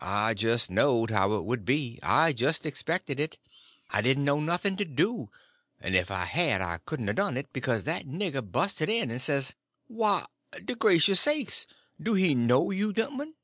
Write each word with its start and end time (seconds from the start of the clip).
I 0.00 0.34
just 0.34 0.72
knowed 0.72 1.12
how 1.12 1.34
it 1.34 1.44
would 1.44 1.64
be; 1.64 2.00
I 2.02 2.32
just 2.32 2.66
expected 2.66 3.20
it. 3.20 3.38
I 3.90 4.02
didn't 4.02 4.24
know 4.24 4.40
nothing 4.40 4.76
to 4.78 4.84
do; 4.84 5.30
and 5.80 5.94
if 5.94 6.10
I 6.10 6.24
had 6.24 6.60
I 6.60 6.78
couldn't 6.78 7.08
a 7.10 7.14
done 7.14 7.36
it, 7.36 7.52
because 7.52 7.84
that 7.84 8.06
nigger 8.08 8.42
busted 8.42 8.88
in 8.88 9.08
and 9.08 9.20
says: 9.22 9.54
"Why, 9.86 10.26
de 10.64 10.74
gracious 10.74 11.20
sakes! 11.20 11.68
do 12.02 12.14
he 12.14 12.34
know 12.34 12.72
you 12.72 12.92
genlmen?" 12.92 13.34